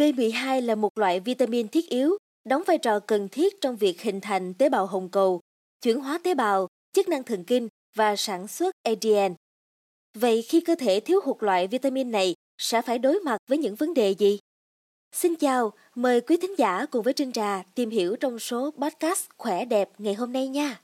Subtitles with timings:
[0.00, 2.16] B12 là một loại vitamin thiết yếu,
[2.48, 5.40] đóng vai trò cần thiết trong việc hình thành tế bào hồng cầu,
[5.82, 9.34] chuyển hóa tế bào, chức năng thần kinh và sản xuất ADN.
[10.14, 13.74] Vậy khi cơ thể thiếu hụt loại vitamin này sẽ phải đối mặt với những
[13.74, 14.38] vấn đề gì?
[15.12, 19.26] Xin chào, mời quý thính giả cùng với Trinh Trà tìm hiểu trong số podcast
[19.36, 20.80] Khỏe đẹp ngày hôm nay nha.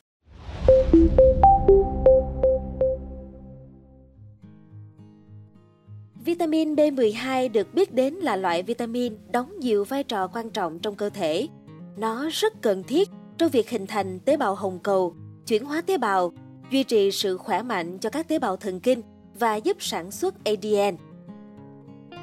[6.24, 10.94] Vitamin B12 được biết đến là loại vitamin đóng nhiều vai trò quan trọng trong
[10.94, 11.48] cơ thể.
[11.96, 15.14] Nó rất cần thiết trong việc hình thành tế bào hồng cầu,
[15.46, 16.32] chuyển hóa tế bào,
[16.70, 19.02] duy trì sự khỏe mạnh cho các tế bào thần kinh
[19.38, 20.96] và giúp sản xuất ADN.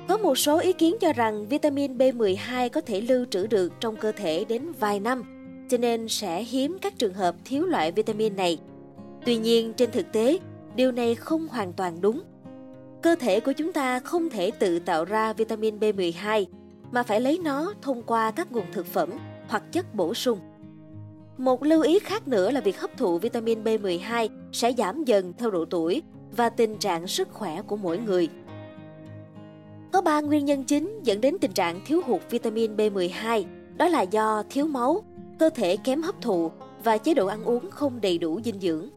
[0.08, 3.96] Có một số ý kiến cho rằng vitamin B12 có thể lưu trữ được trong
[3.96, 5.24] cơ thể đến vài năm,
[5.70, 8.58] cho nên sẽ hiếm các trường hợp thiếu loại vitamin này.
[9.26, 10.40] Tuy nhiên, trên thực tế,
[10.76, 12.22] điều này không hoàn toàn đúng.
[13.02, 16.46] Cơ thể của chúng ta không thể tự tạo ra vitamin B12
[16.92, 19.10] mà phải lấy nó thông qua các nguồn thực phẩm
[19.48, 20.40] hoặc chất bổ sung.
[21.38, 25.52] Một lưu ý khác nữa là việc hấp thụ vitamin B12 sẽ giảm dần theo
[25.52, 26.02] độ tuổi
[26.38, 28.30] và tình trạng sức khỏe của mỗi người.
[29.92, 33.44] Có 3 nguyên nhân chính dẫn đến tình trạng thiếu hụt vitamin B12,
[33.78, 35.04] đó là do thiếu máu,
[35.40, 36.52] cơ thể kém hấp thụ
[36.84, 38.90] và chế độ ăn uống không đầy đủ dinh dưỡng.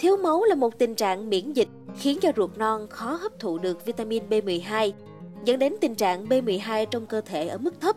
[0.00, 3.58] Thiếu máu là một tình trạng miễn dịch khiến cho ruột non khó hấp thụ
[3.58, 4.92] được vitamin B12,
[5.44, 7.96] dẫn đến tình trạng B12 trong cơ thể ở mức thấp.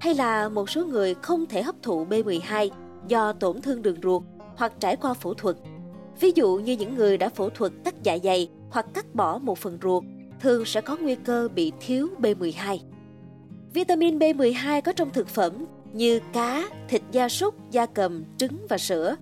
[0.00, 2.70] Hay là một số người không thể hấp thụ B12
[3.08, 4.22] do tổn thương đường ruột
[4.56, 5.56] hoặc trải qua phẫu thuật.
[6.20, 9.58] Ví dụ như những người đã phẫu thuật cắt dạ dày hoặc cắt bỏ một
[9.58, 10.04] phần ruột
[10.40, 12.78] thường sẽ có nguy cơ bị thiếu B12.
[13.72, 15.52] Vitamin B12 có trong thực phẩm
[15.92, 19.16] như cá, thịt gia súc, gia cầm, trứng và sữa.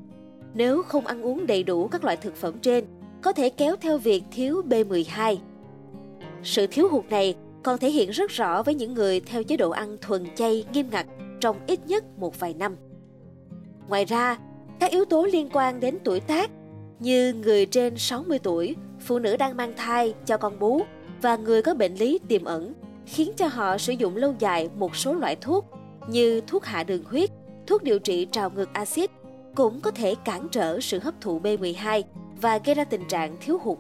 [0.55, 2.85] Nếu không ăn uống đầy đủ các loại thực phẩm trên,
[3.23, 5.37] có thể kéo theo việc thiếu B12.
[6.43, 9.71] Sự thiếu hụt này còn thể hiện rất rõ với những người theo chế độ
[9.71, 11.07] ăn thuần chay nghiêm ngặt
[11.41, 12.77] trong ít nhất một vài năm.
[13.89, 14.39] Ngoài ra,
[14.81, 16.51] các yếu tố liên quan đến tuổi tác
[16.99, 20.83] như người trên 60 tuổi, phụ nữ đang mang thai, cho con bú
[21.23, 22.75] và người có bệnh lý tiềm ẩn
[23.07, 25.67] khiến cho họ sử dụng lâu dài một số loại thuốc
[26.09, 27.31] như thuốc hạ đường huyết,
[27.67, 29.11] thuốc điều trị trào ngược axit
[29.55, 32.03] cũng có thể cản trở sự hấp thụ B12
[32.41, 33.79] và gây ra tình trạng thiếu hụt.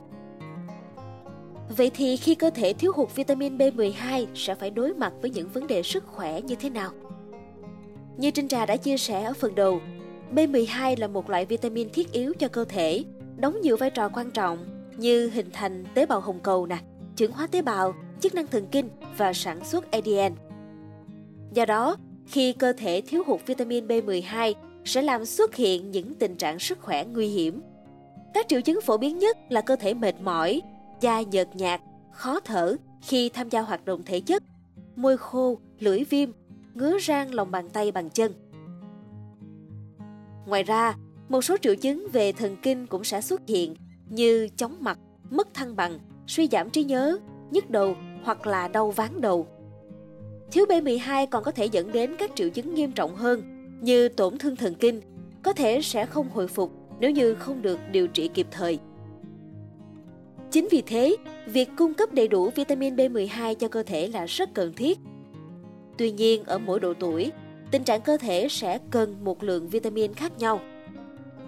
[1.77, 5.49] Vậy thì khi cơ thể thiếu hụt vitamin B12 sẽ phải đối mặt với những
[5.49, 6.91] vấn đề sức khỏe như thế nào?
[8.17, 9.81] Như Trinh Trà đã chia sẻ ở phần đầu,
[10.35, 13.05] B12 là một loại vitamin thiết yếu cho cơ thể,
[13.37, 16.79] đóng nhiều vai trò quan trọng như hình thành tế bào hồng cầu nè,
[17.17, 20.35] chuyển hóa tế bào, chức năng thần kinh và sản xuất ADN.
[21.53, 21.97] Do đó,
[22.27, 24.55] khi cơ thể thiếu hụt vitamin B12
[24.85, 27.63] sẽ làm xuất hiện những tình trạng sức khỏe nguy hiểm.
[28.35, 30.63] Các triệu chứng phổ biến nhất là cơ thể mệt mỏi,
[31.01, 31.81] da nhợt nhạt,
[32.13, 34.43] khó thở khi tham gia hoạt động thể chất,
[34.97, 36.31] môi khô, lưỡi viêm,
[36.75, 38.33] ngứa rang lòng bàn tay bàn chân.
[40.47, 40.95] Ngoài ra,
[41.29, 43.75] một số triệu chứng về thần kinh cũng sẽ xuất hiện
[44.09, 44.99] như chóng mặt,
[45.31, 47.19] mất thăng bằng, suy giảm trí nhớ,
[47.51, 49.47] nhức đầu hoặc là đau ván đầu.
[50.53, 53.52] Thiếu B12 còn có thể dẫn đến các triệu chứng nghiêm trọng hơn
[53.83, 55.01] như tổn thương thần kinh,
[55.43, 58.79] có thể sẽ không hồi phục nếu như không được điều trị kịp thời.
[60.51, 61.17] Chính vì thế,
[61.47, 64.99] việc cung cấp đầy đủ vitamin B12 cho cơ thể là rất cần thiết.
[65.99, 67.33] Tuy nhiên, ở mỗi độ tuổi,
[67.71, 70.61] tình trạng cơ thể sẽ cần một lượng vitamin khác nhau.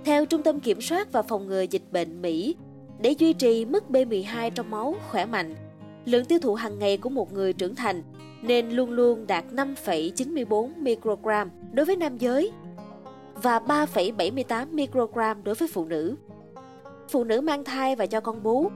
[0.05, 2.57] Theo Trung tâm Kiểm soát và Phòng ngừa Dịch bệnh Mỹ,
[3.01, 5.55] để duy trì mức B12 trong máu khỏe mạnh,
[6.05, 8.03] lượng tiêu thụ hàng ngày của một người trưởng thành
[8.43, 12.53] nên luôn luôn đạt 5,94 microgram đối với nam giới
[13.35, 16.17] và 3,78 microgram đối với phụ nữ.
[17.09, 18.71] Phụ nữ mang thai và cho con bú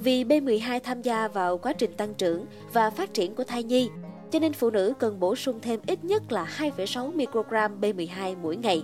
[0.00, 3.90] vì B12 tham gia vào quá trình tăng trưởng và phát triển của thai nhi,
[4.30, 8.56] cho nên phụ nữ cần bổ sung thêm ít nhất là 2,6 microgram B12 mỗi
[8.56, 8.82] ngày.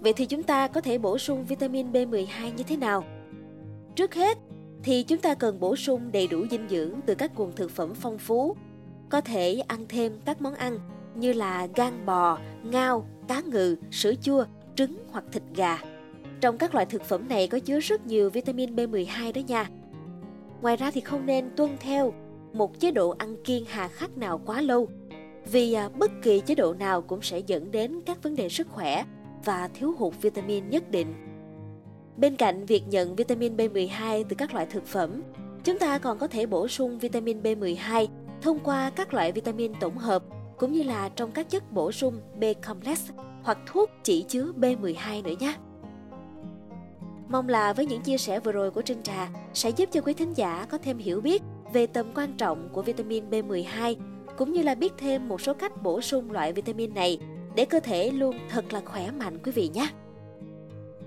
[0.00, 3.04] Vậy thì chúng ta có thể bổ sung vitamin B12 như thế nào?
[3.94, 4.38] Trước hết
[4.82, 7.94] thì chúng ta cần bổ sung đầy đủ dinh dưỡng từ các nguồn thực phẩm
[7.94, 8.56] phong phú.
[9.08, 10.78] Có thể ăn thêm các món ăn
[11.14, 14.44] như là gan bò, ngao, cá ngừ, sữa chua,
[14.74, 15.78] trứng hoặc thịt gà.
[16.40, 19.70] Trong các loại thực phẩm này có chứa rất nhiều vitamin B12 đó nha.
[20.62, 22.12] Ngoài ra thì không nên tuân theo
[22.52, 24.88] một chế độ ăn kiêng hà khắc nào quá lâu
[25.52, 28.68] vì à, bất kỳ chế độ nào cũng sẽ dẫn đến các vấn đề sức
[28.70, 29.04] khỏe
[29.44, 31.27] và thiếu hụt vitamin nhất định.
[32.20, 35.22] Bên cạnh việc nhận vitamin B12 từ các loại thực phẩm,
[35.64, 38.06] chúng ta còn có thể bổ sung vitamin B12
[38.42, 40.22] thông qua các loại vitamin tổng hợp
[40.56, 42.96] cũng như là trong các chất bổ sung B-complex
[43.42, 45.54] hoặc thuốc chỉ chứa B12 nữa nhé.
[47.28, 50.14] Mong là với những chia sẻ vừa rồi của Trinh Trà sẽ giúp cho quý
[50.14, 51.42] thính giả có thêm hiểu biết
[51.72, 53.94] về tầm quan trọng của vitamin B12
[54.36, 57.18] cũng như là biết thêm một số cách bổ sung loại vitamin này
[57.54, 59.88] để cơ thể luôn thật là khỏe mạnh quý vị nhé.